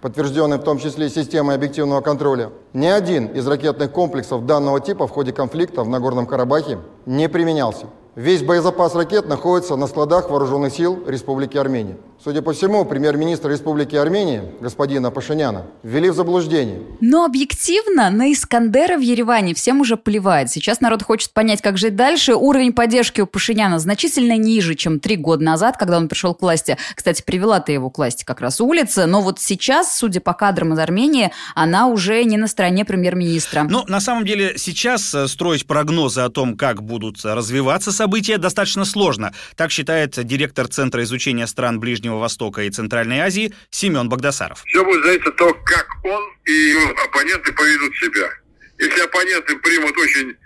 подтвержденным 0.00 0.60
в 0.60 0.64
том 0.64 0.78
числе 0.78 1.08
системой 1.08 1.54
объективного 1.54 2.00
контроля, 2.00 2.50
ни 2.72 2.86
один 2.86 3.26
из 3.26 3.46
ракетных 3.46 3.92
комплексов 3.92 4.44
данного 4.46 4.80
типа 4.80 5.06
в 5.06 5.12
ходе 5.12 5.32
конфликта 5.32 5.84
в 5.84 5.88
Нагорном 5.88 6.26
Карабахе 6.26 6.80
не 7.06 7.28
применялся. 7.28 7.86
Весь 8.16 8.42
боезапас 8.42 8.94
ракет 8.94 9.26
находится 9.26 9.76
на 9.76 9.86
складах 9.86 10.28
вооруженных 10.28 10.74
сил 10.74 11.02
Республики 11.06 11.56
Армения. 11.56 11.96
Судя 12.24 12.40
по 12.40 12.52
всему, 12.52 12.84
премьер-министр 12.84 13.50
Республики 13.50 13.96
Армения, 13.96 14.44
господина 14.60 15.10
Пашиняна, 15.10 15.66
ввели 15.82 16.08
в 16.08 16.14
заблуждение. 16.14 16.80
Но 17.00 17.24
объективно 17.24 18.10
на 18.10 18.32
Искандера 18.32 18.96
в 18.96 19.00
Ереване 19.00 19.54
всем 19.54 19.80
уже 19.80 19.96
плевать. 19.96 20.48
Сейчас 20.48 20.80
народ 20.80 21.02
хочет 21.02 21.32
понять, 21.32 21.60
как 21.60 21.78
жить 21.78 21.96
дальше. 21.96 22.34
Уровень 22.34 22.74
поддержки 22.74 23.20
у 23.20 23.26
Пашиняна 23.26 23.80
значительно 23.80 24.36
ниже, 24.36 24.76
чем 24.76 25.00
три 25.00 25.16
года 25.16 25.42
назад, 25.42 25.76
когда 25.76 25.96
он 25.96 26.06
пришел 26.06 26.32
к 26.32 26.42
власти. 26.42 26.78
Кстати, 26.94 27.22
привела-то 27.22 27.72
его 27.72 27.90
к 27.90 27.98
власти 27.98 28.22
как 28.22 28.40
раз 28.40 28.60
улица. 28.60 29.06
Но 29.06 29.20
вот 29.20 29.40
сейчас, 29.40 29.98
судя 29.98 30.20
по 30.20 30.32
кадрам 30.32 30.74
из 30.74 30.78
Армении, 30.78 31.32
она 31.56 31.88
уже 31.88 32.22
не 32.22 32.36
на 32.36 32.46
стороне 32.46 32.84
премьер-министра. 32.84 33.64
Но 33.68 33.84
на 33.88 34.00
самом 34.00 34.24
деле 34.24 34.54
сейчас 34.58 35.12
э, 35.12 35.26
строить 35.26 35.66
прогнозы 35.66 36.20
о 36.20 36.28
том, 36.28 36.56
как 36.56 36.84
будут 36.84 37.24
развиваться 37.24 37.90
события, 37.90 38.38
достаточно 38.38 38.84
сложно. 38.84 39.32
Так 39.56 39.72
считает 39.72 40.24
директор 40.24 40.68
Центра 40.68 41.02
изучения 41.02 41.48
стран 41.48 41.80
Ближнего 41.80 42.11
Ближнего 42.12 42.18
Востока 42.18 42.62
и 42.62 42.70
Центральной 42.70 43.20
Азии 43.20 43.52
Семен 43.70 44.08
Богдасаров. 44.08 44.62
Все 44.66 44.84
будет 44.84 45.04
зависеть 45.04 45.26
от 45.26 45.36
того, 45.36 45.54
как 45.64 45.86
он 46.04 46.22
и 46.44 46.52
его 46.52 46.90
оппоненты 47.04 47.52
поведут 47.52 47.94
себя. 47.96 48.28
Если 48.78 49.00
оппоненты 49.00 49.56
примут 49.56 49.96
очень 49.96 50.36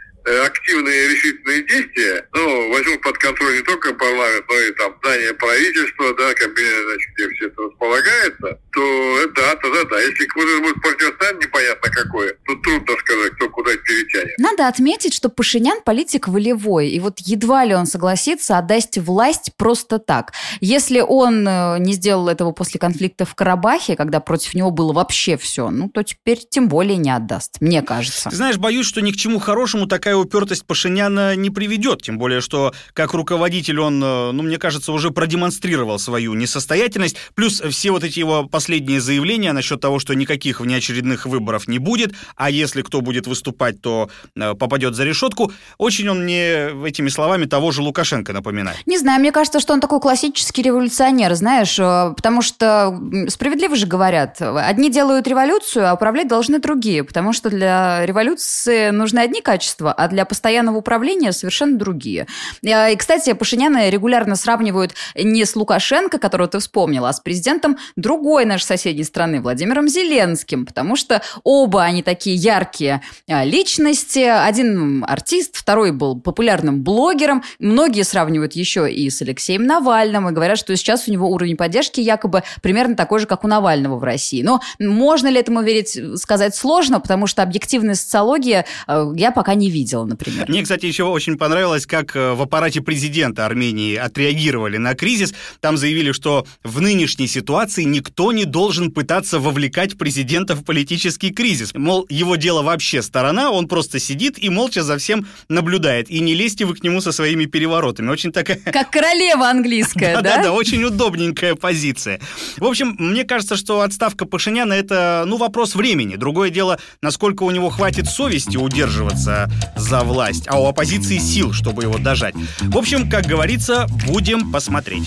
активные 0.45 1.09
решительные 1.09 1.63
действия, 1.63 2.29
ну, 2.35 2.71
возьмут 2.71 3.01
под 3.03 3.19
контроль 3.19 3.57
не 3.57 3.63
только 3.63 3.95
парламент, 3.95 4.45
но 4.49 4.59
и 4.59 4.73
там 4.73 4.95
здание 5.03 5.35
правительства, 5.35 6.15
да, 6.15 6.35
кабинет, 6.35 6.85
значит, 6.85 7.11
где 7.15 7.29
все 7.35 7.47
это 7.47 7.63
располагается, 7.63 8.61
то 8.73 9.27
да, 9.35 9.55
тогда 9.57 9.85
да. 9.85 10.01
Если 10.01 10.27
какое-то 10.27 10.63
будет 10.63 10.83
противостояние 10.83 11.47
непонятно 11.47 11.91
какое, 11.91 12.33
то 12.47 12.55
трудно 12.57 12.95
сказать, 12.99 13.33
кто 13.33 13.49
куда 13.51 13.71
перетянет. 13.77 14.39
Надо 14.39 14.69
отметить, 14.69 15.15
что 15.15 15.29
Пашинян 15.29 15.81
политик 15.83 16.29
волевой, 16.29 16.89
и 16.89 17.01
вот 17.01 17.21
едва 17.21 17.65
ли 17.65 17.75
он 17.75 17.87
согласится 17.87 18.59
отдать 18.59 18.99
власть 18.99 19.53
просто 19.57 19.99
так. 19.99 20.33
Если 20.61 21.01
он 21.01 21.47
э, 21.47 21.79
не 21.79 21.93
сделал 21.93 22.29
этого 22.29 22.53
после 22.53 22.81
конфликта 22.81 23.25
в 23.25 23.35
Карабахе, 23.35 23.97
когда 23.97 24.21
против 24.21 24.55
него 24.55 24.71
было 24.71 24.93
вообще 24.93 25.37
все, 25.37 25.71
ну, 25.71 25.89
то 25.89 26.03
теперь 26.03 26.41
тем 26.49 26.69
более 26.69 26.97
не 26.97 27.11
отдаст, 27.11 27.61
мне 27.61 27.83
кажется. 27.83 28.31
Ты 28.31 28.37
знаешь, 28.37 28.57
боюсь, 28.57 28.87
что 28.87 29.01
ни 29.01 29.13
к 29.13 29.17
чему 29.17 29.39
хорошему 29.39 29.87
такая 29.87 30.16
такая 30.17 30.25
упертость 30.25 30.67
Пашиняна 30.67 31.37
не 31.37 31.51
приведет, 31.51 32.03
тем 32.03 32.19
более, 32.19 32.41
что 32.41 32.73
как 32.95 33.13
руководитель 33.15 33.81
он, 33.81 34.03
э, 34.03 34.33
ну, 34.33 34.43
мне 34.43 34.59
кажется, 34.59 34.93
уже 34.93 35.11
продемонстрировал 35.11 35.99
свою 35.99 36.35
несостоятельность, 36.35 37.17
плюс 37.35 37.61
все 37.61 37.91
вот 37.91 38.05
эти 38.05 38.21
его 38.21 38.45
последние 38.45 39.01
заявления 39.01 39.53
насчет 39.53 39.81
того, 39.81 39.99
что 39.99 40.15
никаких 40.15 40.61
внеочередных 40.61 41.27
выборов 41.27 41.69
не 41.69 41.79
будет, 41.79 42.15
а 42.37 42.51
если 42.51 42.83
кто 42.83 43.01
будет 43.01 43.27
выступать, 43.27 43.81
то 43.81 44.09
э, 44.37 44.55
попадет 44.55 44.95
за 44.95 45.05
решетку, 45.05 45.53
очень 45.79 46.09
он 46.09 46.23
мне 46.23 46.71
этими 46.87 47.09
словами 47.09 47.45
того 47.45 47.73
же 47.73 47.83
Лукашенко 47.83 48.33
напоминает. 48.33 48.79
Не 48.87 48.99
знаю, 48.99 49.21
мне 49.21 49.33
кажется, 49.33 49.61
что 49.61 49.75
он 49.75 49.81
такой 49.81 50.01
классический 50.01 50.63
революционер, 50.63 51.35
знаешь, 51.35 51.79
э, 51.79 52.15
потому 52.17 52.43
что 52.43 52.99
справедливо 53.29 53.77
же 53.77 53.87
говорят, 53.87 54.41
одни 54.41 54.91
делают 54.91 55.27
революцию, 55.27 55.91
а 55.91 55.95
управлять 55.95 56.29
должны 56.29 56.59
другие, 56.59 57.05
потому 57.05 57.33
что 57.33 57.51
для 57.51 58.05
революции 58.07 58.91
нужны 58.91 59.21
одни 59.21 59.41
качества, 59.41 59.93
а 59.93 60.06
для 60.09 60.25
постоянного 60.25 60.79
управления 60.79 61.33
совершенно 61.33 61.79
другие. 61.79 62.27
А, 62.65 62.91
и, 62.91 62.97
кстати, 62.97 63.33
Пашиняна 63.33 63.89
регулярно 63.89 64.37
сравнивают 64.37 64.95
не 65.15 65.45
с 65.45 65.57
Лукашенко, 65.57 66.19
которого 66.19 66.49
ты 66.49 66.59
вспомнила, 66.59 67.09
а 67.09 67.13
с 67.13 67.21
президентом 67.21 67.77
другой 67.97 68.45
нашей 68.45 68.65
соседней 68.65 69.05
страны, 69.05 69.41
Владимиром 69.41 69.89
Зеленским, 69.89 70.67
потому 70.67 70.97
что 70.97 71.23
оба 71.45 71.83
они 71.83 72.03
такие 72.03 72.37
яркие 72.37 73.03
а, 73.29 73.45
личности. 73.45 74.21
Один 74.21 75.05
артист, 75.07 75.57
второй 75.57 75.93
был 75.93 76.21
популярным 76.21 76.83
блогером. 76.83 77.43
Многие 77.59 78.03
сравнивают 78.03 78.55
еще 78.55 78.91
и 78.93 79.09
с 79.11 79.23
Алексеем 79.23 79.67
Навальным 79.67 80.29
и 80.29 80.33
говорят, 80.33 80.59
что 80.59 80.77
сейчас 80.77 81.09
у 81.09 81.13
него 81.13 81.29
уровень 81.29 81.57
поддержки 81.57 82.01
якобы 82.01 82.43
примерно 82.63 82.97
такой 82.97 83.21
же, 83.21 83.27
как 83.27 83.45
у 83.45 83.49
Навального 83.49 83.97
в 83.97 84.05
России. 84.05 84.43
Но 84.43 84.61
можно 84.79 85.29
ли 85.29 85.39
этому 85.39 85.63
верить, 85.63 85.99
сказать 86.21 86.55
сложно, 86.55 87.01
потому 87.01 87.27
что 87.27 87.43
объективная 87.43 87.95
социология 87.95 88.67
а, 88.87 89.13
я 89.15 89.31
пока 89.31 89.55
не 89.55 89.71
видела 89.71 89.96
видела, 89.97 90.05
например. 90.05 90.49
Мне, 90.49 90.63
кстати, 90.63 90.87
еще 90.87 91.05
очень 91.05 91.37
понравилось, 91.37 91.87
как 91.87 92.17
э, 92.17 92.33
в 92.33 92.43
аппарате 92.43 92.81
президента 92.81 93.47
Армении 93.47 93.97
отреагировали 93.97 94.77
на 94.77 94.95
кризис. 94.95 95.35
Там 95.61 95.77
заявили, 95.77 96.13
что 96.13 96.47
в 96.63 96.81
нынешней 96.81 97.27
ситуации 97.27 97.85
никто 97.85 98.33
не 98.33 98.45
должен 98.45 98.91
пытаться 98.91 99.39
вовлекать 99.39 99.97
президента 99.97 100.55
в 100.55 100.65
политический 100.65 101.31
кризис. 101.31 101.73
Мол, 101.75 102.07
его 102.09 102.37
дело 102.37 102.63
вообще 102.63 103.03
сторона, 103.03 103.51
он 103.51 103.69
просто 103.69 103.99
сидит 103.99 104.43
и 104.43 104.51
молча 104.51 104.83
за 104.83 104.99
всем 104.99 105.27
наблюдает. 105.49 106.11
И 106.11 106.21
не 106.21 106.35
лезьте 106.35 106.65
вы 106.65 106.75
к 106.75 106.83
нему 106.83 107.01
со 107.01 107.13
своими 107.13 107.47
переворотами. 107.47 108.11
Очень 108.11 108.33
такая... 108.33 108.57
Как 108.65 108.91
королева 108.91 109.49
английская, 109.49 110.15
да? 110.15 110.23
Да-да-да, 110.23 110.53
очень 110.53 110.85
удобненькая 110.85 111.55
позиция. 111.55 112.21
В 112.57 112.65
общем, 112.65 112.97
мне 112.99 113.25
кажется, 113.25 113.57
что 113.57 113.81
отставка 113.81 114.27
Пашиняна— 114.27 114.73
это, 114.75 115.25
ну, 115.27 115.37
вопрос 115.37 115.75
времени. 115.75 116.17
Другое 116.17 116.51
дело, 116.51 116.79
насколько 117.03 117.45
у 117.45 117.51
него 117.51 117.71
хватит 117.71 118.07
совести 118.07 118.57
удерживаться 118.57 119.49
за 119.77 120.01
власть, 120.01 120.45
а 120.49 120.61
у 120.61 120.67
оппозиции 120.67 121.19
сил, 121.19 121.53
чтобы 121.53 121.83
его 121.83 121.99
дожать. 121.99 122.35
В 122.61 122.77
общем, 122.77 123.09
как 123.09 123.27
говорится, 123.27 123.87
будем 124.07 124.51
посмотреть. 124.51 125.05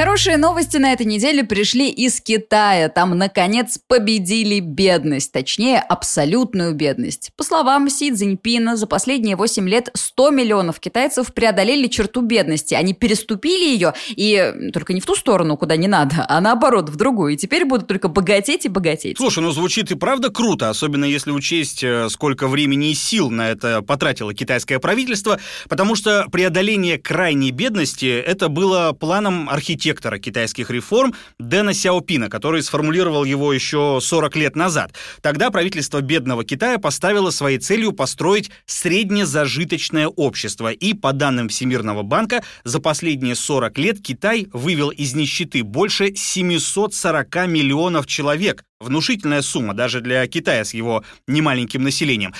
Хорошие 0.00 0.38
новости 0.38 0.78
на 0.78 0.94
этой 0.94 1.04
неделе 1.04 1.44
пришли 1.44 1.90
из 1.90 2.22
Китая. 2.22 2.88
Там, 2.88 3.18
наконец, 3.18 3.78
победили 3.86 4.58
бедность, 4.58 5.30
точнее, 5.30 5.78
абсолютную 5.78 6.72
бедность. 6.72 7.32
По 7.36 7.44
словам 7.44 7.90
Си 7.90 8.10
Цзиньпина, 8.10 8.78
за 8.78 8.86
последние 8.86 9.36
8 9.36 9.68
лет 9.68 9.90
100 9.92 10.30
миллионов 10.30 10.80
китайцев 10.80 11.34
преодолели 11.34 11.86
черту 11.86 12.22
бедности. 12.22 12.72
Они 12.72 12.94
переступили 12.94 13.74
ее, 13.74 13.92
и 14.08 14.70
только 14.72 14.94
не 14.94 15.02
в 15.02 15.04
ту 15.04 15.14
сторону, 15.14 15.58
куда 15.58 15.76
не 15.76 15.86
надо, 15.86 16.24
а 16.26 16.40
наоборот, 16.40 16.88
в 16.88 16.96
другую. 16.96 17.34
И 17.34 17.36
теперь 17.36 17.66
будут 17.66 17.86
только 17.86 18.08
богатеть 18.08 18.64
и 18.64 18.70
богатеть. 18.70 19.18
Слушай, 19.18 19.40
ну 19.40 19.50
звучит 19.50 19.90
и 19.90 19.96
правда 19.96 20.30
круто, 20.30 20.70
особенно 20.70 21.04
если 21.04 21.30
учесть, 21.30 21.84
э, 21.84 22.08
сколько 22.08 22.48
времени 22.48 22.92
и 22.92 22.94
сил 22.94 23.28
на 23.28 23.50
это 23.50 23.82
потратило 23.82 24.32
китайское 24.32 24.78
правительство, 24.78 25.38
потому 25.68 25.94
что 25.94 26.24
преодоление 26.32 26.96
крайней 26.96 27.50
бедности– 27.50 28.06
это 28.26 28.48
было 28.48 28.94
планом 28.98 29.50
архитектора 29.50 29.89
архитектора 29.90 30.18
китайских 30.18 30.70
реформ 30.70 31.14
Дэна 31.38 31.74
Сяопина, 31.74 32.28
который 32.28 32.62
сформулировал 32.62 33.24
его 33.24 33.52
еще 33.52 33.98
40 34.00 34.36
лет 34.36 34.56
назад. 34.56 34.94
Тогда 35.20 35.50
правительство 35.50 36.00
бедного 36.00 36.44
Китая 36.44 36.78
поставило 36.78 37.30
своей 37.30 37.58
целью 37.58 37.92
построить 37.92 38.50
среднезажиточное 38.66 40.06
общество. 40.06 40.70
И, 40.70 40.94
по 40.94 41.12
данным 41.12 41.48
Всемирного 41.48 42.02
банка, 42.02 42.42
за 42.62 42.78
последние 42.78 43.34
40 43.34 43.78
лет 43.78 44.00
Китай 44.00 44.46
вывел 44.52 44.90
из 44.90 45.14
нищеты 45.14 45.64
больше 45.64 46.14
740 46.14 47.48
миллионов 47.48 48.06
человек. 48.06 48.62
Внушительная 48.80 49.42
сумма 49.42 49.74
даже 49.74 50.00
для 50.00 50.26
Китая 50.26 50.64
с 50.64 50.72
его 50.72 51.04
немаленьким 51.26 51.82
населением. 51.82 52.32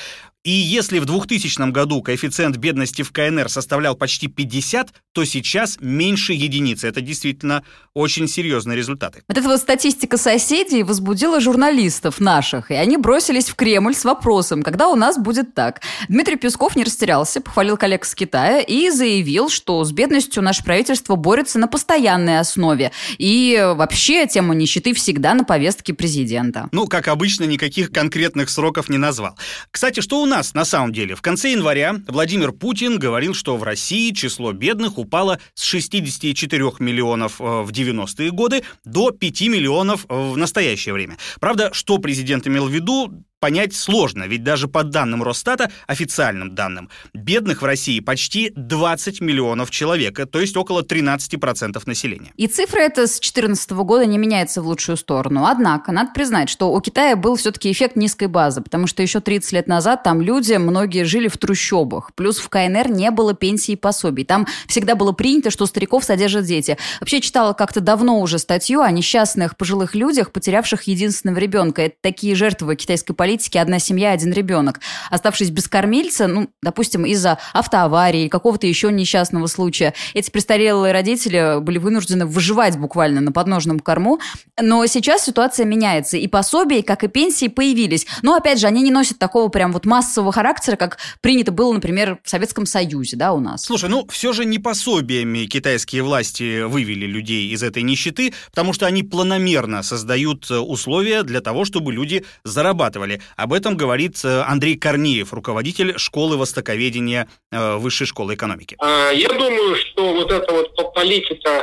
И 0.42 0.52
если 0.52 1.00
в 1.00 1.04
2000 1.04 1.70
году 1.70 2.00
коэффициент 2.00 2.56
бедности 2.56 3.02
в 3.02 3.12
КНР 3.12 3.50
составлял 3.50 3.94
почти 3.94 4.26
50, 4.26 4.88
то 5.12 5.24
сейчас 5.24 5.76
меньше 5.80 6.32
единицы. 6.32 6.88
Это 6.88 7.02
действительно 7.02 7.62
очень 7.92 8.26
серьезные 8.26 8.74
результаты. 8.74 9.22
Вот 9.28 9.36
эта 9.36 9.46
вот 9.46 9.60
статистика 9.60 10.16
соседей 10.16 10.82
возбудила 10.82 11.40
журналистов 11.40 12.20
наших, 12.20 12.70
и 12.70 12.74
они 12.74 12.96
бросились 12.96 13.50
в 13.50 13.54
Кремль 13.54 13.94
с 13.94 14.04
вопросом, 14.04 14.62
когда 14.62 14.88
у 14.88 14.94
нас 14.94 15.18
будет 15.18 15.54
так. 15.54 15.82
Дмитрий 16.08 16.36
Песков 16.36 16.74
не 16.74 16.84
растерялся, 16.84 17.42
похвалил 17.42 17.76
коллег 17.76 18.06
с 18.06 18.14
Китая 18.14 18.60
и 18.60 18.88
заявил, 18.88 19.50
что 19.50 19.84
с 19.84 19.92
бедностью 19.92 20.42
наше 20.42 20.64
правительство 20.64 21.16
борется 21.16 21.58
на 21.58 21.68
постоянной 21.68 22.38
основе. 22.38 22.92
И 23.18 23.62
вообще 23.76 24.26
тема 24.26 24.54
нищеты 24.54 24.94
всегда 24.94 25.34
на 25.34 25.44
повестке 25.44 25.92
президента. 25.92 26.70
Ну, 26.72 26.86
как 26.86 27.08
обычно, 27.08 27.44
никаких 27.44 27.92
конкретных 27.92 28.48
сроков 28.48 28.88
не 28.88 28.96
назвал. 28.96 29.36
Кстати, 29.70 30.00
что 30.00 30.22
у 30.22 30.29
нас 30.30 30.54
на 30.54 30.64
самом 30.64 30.92
деле? 30.92 31.14
В 31.14 31.20
конце 31.20 31.50
января 31.50 31.96
Владимир 32.08 32.52
Путин 32.52 32.98
говорил, 32.98 33.34
что 33.34 33.56
в 33.56 33.62
России 33.62 34.12
число 34.12 34.52
бедных 34.52 34.96
упало 34.96 35.38
с 35.54 35.64
64 35.64 36.64
миллионов 36.78 37.40
э, 37.40 37.44
в 37.44 37.70
90-е 37.70 38.30
годы 38.30 38.62
до 38.84 39.10
5 39.10 39.40
миллионов 39.42 40.06
в 40.08 40.36
настоящее 40.36 40.94
время. 40.94 41.18
Правда, 41.40 41.70
что 41.74 41.98
президент 41.98 42.46
имел 42.46 42.66
в 42.66 42.70
виду, 42.70 43.12
понять 43.40 43.74
сложно, 43.74 44.24
ведь 44.24 44.44
даже 44.44 44.68
по 44.68 44.84
данным 44.84 45.22
Росстата, 45.22 45.70
официальным 45.86 46.54
данным, 46.54 46.90
бедных 47.14 47.62
в 47.62 47.64
России 47.64 48.00
почти 48.00 48.52
20 48.54 49.20
миллионов 49.20 49.70
человек, 49.70 50.20
то 50.30 50.40
есть 50.40 50.56
около 50.56 50.82
13% 50.82 51.82
населения. 51.86 52.32
И 52.36 52.46
цифра 52.46 52.80
эта 52.80 53.06
с 53.06 53.18
2014 53.18 53.70
года 53.70 54.04
не 54.04 54.18
меняется 54.18 54.62
в 54.62 54.66
лучшую 54.66 54.96
сторону. 54.96 55.46
Однако, 55.46 55.90
надо 55.90 56.12
признать, 56.12 56.50
что 56.50 56.72
у 56.72 56.80
Китая 56.80 57.16
был 57.16 57.36
все-таки 57.36 57.72
эффект 57.72 57.96
низкой 57.96 58.28
базы, 58.28 58.60
потому 58.60 58.86
что 58.86 59.02
еще 59.02 59.20
30 59.20 59.52
лет 59.52 59.66
назад 59.66 60.02
там 60.02 60.20
люди, 60.20 60.52
многие 60.54 61.04
жили 61.04 61.28
в 61.28 61.38
трущобах. 61.38 62.14
Плюс 62.14 62.38
в 62.38 62.48
КНР 62.48 62.90
не 62.90 63.10
было 63.10 63.32
пенсий 63.32 63.72
и 63.72 63.76
пособий. 63.76 64.24
Там 64.24 64.46
всегда 64.68 64.94
было 64.94 65.12
принято, 65.12 65.50
что 65.50 65.64
стариков 65.64 66.04
содержат 66.04 66.44
дети. 66.44 66.76
Вообще 67.00 67.20
читала 67.20 67.54
как-то 67.54 67.80
давно 67.80 68.20
уже 68.20 68.38
статью 68.38 68.82
о 68.82 68.90
несчастных 68.90 69.56
пожилых 69.56 69.94
людях, 69.94 70.30
потерявших 70.30 70.82
единственного 70.82 71.38
ребенка. 71.38 71.82
Это 71.82 71.96
такие 72.02 72.34
жертвы 72.34 72.76
китайской 72.76 73.14
политики 73.14 73.29
политики 73.30 73.58
одна 73.58 73.78
семья, 73.78 74.10
один 74.10 74.32
ребенок. 74.32 74.80
Оставшись 75.08 75.50
без 75.50 75.68
кормильца, 75.68 76.26
ну, 76.26 76.50
допустим, 76.62 77.06
из-за 77.06 77.38
автоаварии, 77.52 78.26
какого-то 78.26 78.66
еще 78.66 78.90
несчастного 78.90 79.46
случая, 79.46 79.94
эти 80.14 80.32
престарелые 80.32 80.92
родители 80.92 81.60
были 81.60 81.78
вынуждены 81.78 82.26
выживать 82.26 82.76
буквально 82.76 83.20
на 83.20 83.30
подножном 83.30 83.78
корму. 83.78 84.18
Но 84.60 84.84
сейчас 84.86 85.24
ситуация 85.24 85.64
меняется, 85.64 86.16
и 86.16 86.26
пособия, 86.26 86.82
как 86.82 87.04
и 87.04 87.08
пенсии, 87.08 87.46
появились. 87.46 88.04
Но, 88.22 88.34
опять 88.34 88.58
же, 88.58 88.66
они 88.66 88.82
не 88.82 88.90
носят 88.90 89.20
такого 89.20 89.48
прям 89.48 89.72
вот 89.72 89.86
массового 89.86 90.32
характера, 90.32 90.74
как 90.74 90.98
принято 91.20 91.52
было, 91.52 91.72
например, 91.72 92.18
в 92.24 92.28
Советском 92.28 92.66
Союзе, 92.66 93.16
да, 93.16 93.32
у 93.32 93.38
нас. 93.38 93.62
Слушай, 93.62 93.90
ну, 93.90 94.08
все 94.08 94.32
же 94.32 94.44
не 94.44 94.58
пособиями 94.58 95.46
китайские 95.46 96.02
власти 96.02 96.62
вывели 96.62 97.06
людей 97.06 97.50
из 97.50 97.62
этой 97.62 97.84
нищеты, 97.84 98.34
потому 98.50 98.72
что 98.72 98.86
они 98.86 99.04
планомерно 99.04 99.84
создают 99.84 100.50
условия 100.50 101.22
для 101.22 101.40
того, 101.40 101.64
чтобы 101.64 101.92
люди 101.92 102.24
зарабатывали. 102.42 103.19
Об 103.36 103.52
этом 103.52 103.76
говорит 103.76 104.24
э, 104.24 104.42
Андрей 104.42 104.76
Корнеев, 104.76 105.32
руководитель 105.32 105.98
школы 105.98 106.36
востоковедения 106.36 107.28
э, 107.50 107.76
Высшей 107.76 108.06
школы 108.06 108.34
экономики. 108.34 108.76
А, 108.80 109.10
я 109.10 109.28
думаю, 109.28 109.76
что 109.76 110.12
вот 110.14 110.30
эта 110.30 110.52
вот 110.52 110.94
политика 110.94 111.62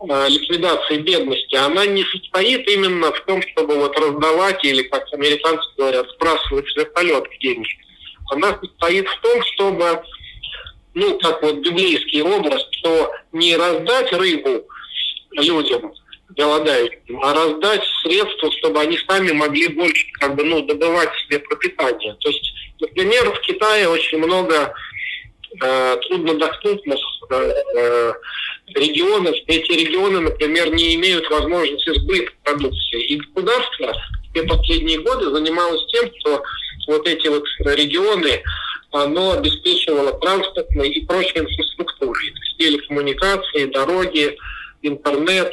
э, 0.00 0.28
ликвидации 0.28 0.98
бедности, 0.98 1.56
она 1.56 1.86
не 1.86 2.04
состоит 2.04 2.68
именно 2.68 3.12
в 3.12 3.20
том, 3.24 3.42
чтобы 3.42 3.76
вот 3.76 3.98
раздавать 3.98 4.64
или, 4.64 4.82
как 4.84 5.04
американцы 5.12 5.66
говорят, 5.76 6.06
сбрасывать 6.16 6.68
с 6.68 6.76
вертолетов 6.76 7.32
деньги. 7.40 7.68
Она 8.30 8.58
состоит 8.62 9.08
в 9.08 9.20
том, 9.20 9.42
чтобы, 9.52 10.02
ну, 10.94 11.18
как 11.18 11.42
вот 11.42 11.56
библейский 11.56 12.22
образ, 12.22 12.64
что 12.70 13.12
не 13.32 13.56
раздать 13.56 14.12
рыбу 14.12 14.64
людям, 15.32 15.92
голодающим, 16.36 17.22
а 17.22 17.34
раздать 17.34 17.82
средства, 18.02 18.50
чтобы 18.58 18.80
они 18.80 18.98
сами 19.08 19.32
могли 19.32 19.68
больше 19.68 20.06
как 20.18 20.36
бы, 20.36 20.44
ну, 20.44 20.62
добывать 20.62 21.10
себе 21.20 21.38
пропитание. 21.40 22.16
То 22.20 22.28
есть, 22.28 22.52
например, 22.80 23.30
в 23.30 23.40
Китае 23.40 23.88
очень 23.88 24.18
много 24.18 24.72
э, 25.62 25.96
труднодоступных 26.08 26.98
э, 27.30 27.52
э, 27.76 28.12
регионов. 28.74 29.34
Эти 29.46 29.72
регионы, 29.72 30.20
например, 30.20 30.72
не 30.72 30.94
имеют 30.94 31.28
возможности 31.30 31.98
сбыта 31.98 32.32
продукции. 32.44 33.02
И 33.06 33.16
государство 33.16 33.92
в 34.34 34.46
последние 34.46 35.00
годы 35.00 35.30
занималось 35.30 35.84
тем, 35.92 36.10
что 36.20 36.42
вот 36.86 37.06
эти 37.06 37.28
вот 37.28 37.44
регионы 37.64 38.42
оно 38.92 39.32
обеспечивало 39.32 40.18
транспортной 40.18 40.90
и 40.90 41.06
прочей 41.06 41.38
инфраструктурой. 41.38 42.32
Телекоммуникации, 42.58 43.66
дороги, 43.66 44.36
интернет, 44.82 45.52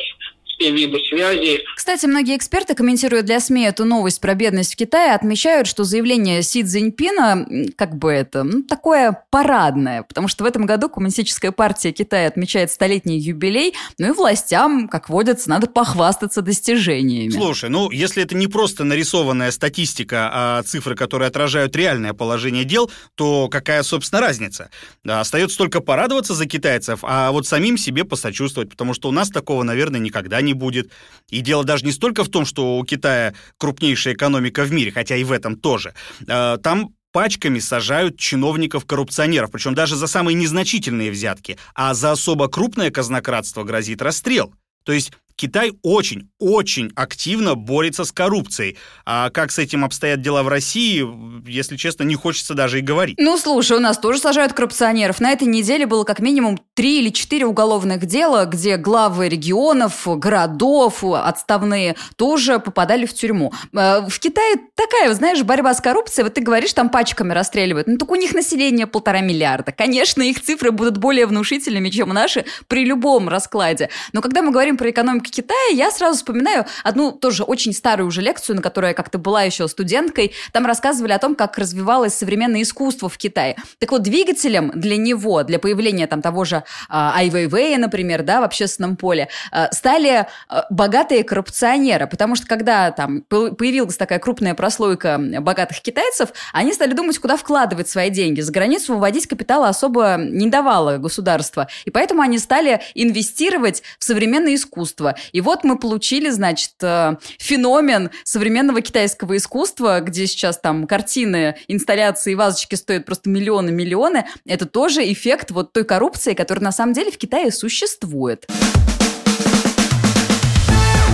все 0.57 0.71
виды 0.71 0.97
связи. 1.07 1.63
Кстати, 1.75 2.05
многие 2.05 2.35
эксперты, 2.35 2.73
комментируя 2.73 3.21
для 3.21 3.39
СМИ 3.39 3.65
эту 3.65 3.85
новость 3.85 4.19
про 4.19 4.33
бедность 4.33 4.73
в 4.73 4.75
Китае, 4.75 5.13
отмечают, 5.13 5.67
что 5.67 5.83
заявление 5.83 6.41
Си 6.41 6.63
Цзиньпина, 6.63 7.47
как 7.75 7.95
бы 7.95 8.11
это, 8.11 8.43
ну, 8.43 8.63
такое 8.63 9.23
парадное, 9.29 10.03
потому 10.03 10.27
что 10.27 10.43
в 10.43 10.47
этом 10.47 10.65
году 10.65 10.89
Коммунистическая 10.89 11.51
партия 11.51 11.91
Китая 11.91 12.27
отмечает 12.27 12.71
столетний 12.71 13.19
юбилей, 13.19 13.73
ну 13.99 14.07
и 14.07 14.11
властям, 14.11 14.87
как 14.87 15.09
водится, 15.09 15.49
надо 15.49 15.67
похвастаться 15.67 16.41
достижениями. 16.41 17.29
Слушай, 17.29 17.69
ну, 17.69 17.91
если 17.91 18.23
это 18.23 18.35
не 18.35 18.48
просто 18.48 18.83
нарисованная 18.83 19.51
статистика, 19.51 20.29
а 20.31 20.63
цифры, 20.63 20.96
которые 20.96 21.27
отражают 21.27 21.75
реальное 21.75 22.13
положение 22.13 22.63
дел, 22.63 22.89
то 23.15 23.48
какая, 23.48 23.83
собственно, 23.83 24.22
разница? 24.22 24.70
Да, 25.03 25.20
остается 25.20 25.57
только 25.57 25.81
порадоваться 25.81 26.33
за 26.33 26.46
китайцев, 26.48 27.00
а 27.03 27.31
вот 27.31 27.46
самим 27.46 27.77
себе 27.77 28.03
посочувствовать, 28.03 28.70
потому 28.70 28.93
что 28.93 29.09
у 29.09 29.11
нас 29.11 29.29
такого, 29.29 29.63
наверное, 29.63 30.00
никогда 30.00 30.41
не 30.41 30.47
не 30.48 30.53
будет. 30.53 30.92
И 31.29 31.42
дело 31.42 31.64
даже 31.64 31.86
не 31.86 31.92
столько 31.92 32.24
в 32.24 32.29
том, 32.29 32.46
что 32.46 32.79
у 32.79 32.83
Китая 32.83 33.33
крупнейшая 33.57 34.16
экономика 34.16 34.64
в 34.64 34.72
мире, 34.72 34.92
хотя 34.92 35.16
и 35.16 35.24
в 35.24 35.31
этом 35.31 35.55
тоже. 35.55 35.94
А, 36.27 36.57
там 36.57 36.90
пачками 37.12 37.60
сажают 37.60 38.18
чиновников-коррупционеров, 38.18 39.51
причем 39.51 39.75
даже 39.75 39.96
за 39.96 40.07
самые 40.07 40.36
незначительные 40.36 41.12
взятки, 41.12 41.57
а 41.75 41.94
за 41.94 42.12
особо 42.12 42.48
крупное 42.48 42.92
казнократство 42.92 43.64
грозит 43.64 44.01
расстрел. 44.01 44.53
То 44.83 44.94
есть 44.94 45.12
Китай 45.37 45.71
очень, 45.83 46.31
очень 46.39 46.91
активно 46.95 47.53
борется 47.53 48.05
с 48.05 48.11
коррупцией. 48.11 48.75
А 49.05 49.29
как 49.29 49.51
с 49.51 49.59
этим 49.59 49.85
обстоят 49.85 50.19
дела 50.19 50.41
в 50.41 50.47
России, 50.47 51.05
если 51.47 51.77
честно, 51.77 52.03
не 52.03 52.15
хочется 52.15 52.55
даже 52.55 52.79
и 52.79 52.81
говорить. 52.81 53.17
Ну, 53.19 53.37
слушай, 53.37 53.77
у 53.77 53.79
нас 53.79 54.00
тоже 54.00 54.17
сажают 54.17 54.53
коррупционеров. 54.53 55.19
На 55.21 55.31
этой 55.31 55.47
неделе 55.47 55.85
было 55.85 56.05
как 56.05 56.19
минимум 56.19 56.59
три 56.73 57.01
или 57.01 57.09
четыре 57.09 57.45
уголовных 57.45 58.07
дела, 58.07 58.45
где 58.45 58.77
главы 58.77 59.29
регионов, 59.29 60.07
городов, 60.07 61.03
отставные 61.03 61.95
тоже 62.15 62.57
попадали 62.57 63.05
в 63.05 63.13
тюрьму. 63.13 63.53
Э, 63.73 64.07
в 64.07 64.19
Китае 64.19 64.55
такая, 64.73 65.13
знаешь, 65.13 65.43
борьба 65.43 65.75
с 65.75 65.81
коррупцией. 65.81 66.23
Вот 66.23 66.33
ты 66.33 66.41
говоришь, 66.41 66.73
там 66.73 66.89
пачками 66.89 67.33
расстреливают. 67.33 67.87
Ну, 67.87 67.97
так 67.97 68.09
у 68.09 68.15
них 68.15 68.33
население 68.33 68.87
полтора 68.87 69.21
миллиарда. 69.21 69.71
Конечно, 69.71 70.21
их 70.27 70.41
цифры 70.41 70.71
будут 70.71 70.97
более 70.97 71.27
внушительными, 71.27 71.89
чем 71.89 72.09
наши 72.09 72.45
при 72.67 72.85
любом 72.85 73.29
раскладе. 73.29 73.91
Но 74.13 74.23
когда 74.23 74.41
мы 74.41 74.50
говорим 74.51 74.77
про 74.77 74.89
экономику 74.89 75.26
экономики 75.27 75.37
Китая, 75.37 75.70
я 75.74 75.92
сразу 75.92 76.18
вспоминаю 76.18 76.66
одну 76.83 77.11
тоже 77.11 77.44
очень 77.44 77.74
старую 77.74 78.07
уже 78.07 78.22
лекцию, 78.22 78.55
на 78.55 78.61
которой 78.61 78.87
я 78.87 78.94
как-то 78.94 79.18
была 79.18 79.44
еще 79.44 79.68
студенткой. 79.68 80.33
Там 80.51 80.66
рассказывали 80.66 81.11
о 81.11 81.20
том, 81.20 81.35
как 81.35 81.57
развивалось 81.57 82.13
современное 82.13 82.61
искусство 82.61 83.09
в 83.09 83.18
Китае. 83.18 83.55
Так 83.79 83.92
вот, 83.92 84.01
двигателем 84.01 84.72
для 84.74 84.98
него, 84.98 85.44
для 85.44 85.59
появления 85.59 86.07
там 86.07 86.22
того 86.22 86.46
же 86.46 86.63
а, 86.90 87.13
Ай 87.16 87.29
Вейвея, 87.29 87.77
например, 87.77 88.24
да, 88.24 88.42
в 88.42 88.44
общественном 88.44 88.96
поле, 88.96 89.29
а, 89.51 89.72
стали 89.72 90.27
а, 90.48 90.66
богатые 90.70 91.24
коррупционеры. 91.24 92.07
Потому 92.07 92.35
что 92.35 92.48
когда 92.48 92.92
там 92.92 93.22
появилась 93.22 93.98
такая 93.98 94.20
крупная 94.20 94.55
прослойка 94.55 95.20
богатых 95.40 95.81
китайцев, 95.81 96.29
они 96.53 96.74
стали 96.74 96.94
думать, 96.94 97.20
куда 97.20 97.37
вкладывать 97.37 97.90
свои 97.90 98.09
деньги. 98.09 98.42
За 98.42 98.51
границу 98.51 98.96
выводить 98.96 99.27
капитал 99.27 99.63
особо 99.63 100.18
не 100.18 100.50
давало 100.50 100.98
государство. 100.98 101.68
И 101.85 101.92
поэтому 101.92 102.22
они 102.22 102.40
стали 102.40 102.81
инвестировать 102.96 103.83
в 104.00 104.03
современное 104.03 104.55
искусство. 104.55 105.16
И 105.32 105.42
вот 105.42 105.64
мы 105.64 105.77
получили, 105.77 106.30
значит, 106.30 106.74
э, 106.82 107.18
феномен 107.40 108.12
современного 108.24 108.82
китайского 108.82 109.38
искусства, 109.38 110.00
где 110.00 110.27
сейчас 110.27 110.60
там 110.60 110.88
картины, 110.88 111.56
инсталляции, 111.68 112.34
вазочки 112.34 112.75
стоят 112.75 113.06
просто 113.06 113.30
миллионы-миллионы. 113.30 114.25
Это 114.46 114.66
тоже 114.66 115.12
эффект 115.12 115.51
вот 115.51 115.74
той 115.74 115.84
коррупции, 115.84 116.34
которая 116.34 116.64
на 116.64 116.72
самом 116.72 116.94
деле 116.94 117.12
в 117.12 117.18
Китае 117.18 117.51
существует. 117.51 118.48